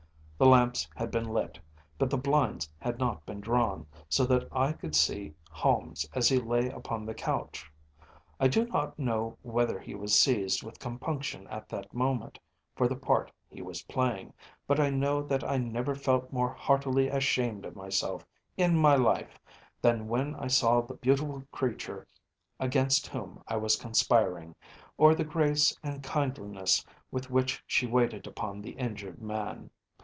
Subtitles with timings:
[0.43, 1.59] The lamps had been lit,
[1.99, 6.39] but the blinds had not been drawn, so that I could see Holmes as he
[6.39, 7.71] lay upon the couch.
[8.39, 12.39] I do not know whether he was seized with compunction at that moment
[12.75, 14.33] for the part he was playing,
[14.65, 18.25] but I know that I never felt more heartily ashamed of myself
[18.57, 19.39] in my life
[19.79, 22.07] than when I saw the beautiful creature
[22.59, 24.55] against whom I was conspiring,
[24.97, 29.69] or the grace and kindliness with which she waited upon the injured man.